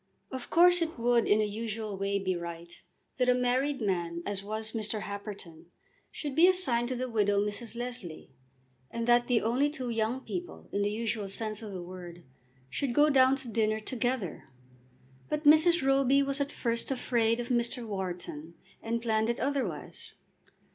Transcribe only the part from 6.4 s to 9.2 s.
assigned to the widow Mrs. Leslie, and